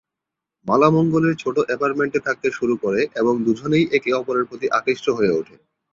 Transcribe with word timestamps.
মালা 0.67 0.89
মঙ্গলের 0.89 1.35
ছোট 1.35 1.55
অ্যাপার্টমেন্টে 1.61 2.19
থাকতে 2.19 2.47
শুরু 2.51 2.75
করে 2.83 3.01
এবং 3.15 3.33
দুজনেই 3.45 3.85
একে 3.91 4.11
অপরের 4.13 4.45
প্রতি 4.49 4.67
আকৃষ্ট 4.77 5.05
হয়ে 5.09 5.35
ওঠে। 5.39 5.55